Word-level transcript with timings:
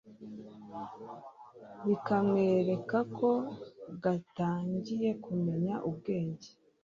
bikamwereka 1.87 2.97
ko 3.17 3.29
gatangiye 4.03 5.09
kumenya 5.23 5.75
ubwenge, 5.89 6.49